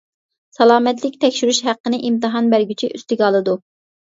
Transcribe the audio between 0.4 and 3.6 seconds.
سالامەتلىك تەكشۈرۈش ھەققىنى ئىمتىھان بەرگۈچى ئۈستىگە ئالىدۇ.